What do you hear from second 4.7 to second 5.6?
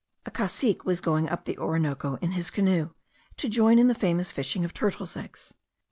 turtles' eggs.